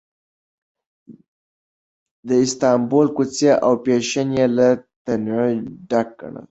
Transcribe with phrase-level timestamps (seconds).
[2.27, 4.67] د استانبول کوڅې او فېشن یې له
[5.05, 5.47] تنوع
[5.89, 6.35] ډک ګڼل.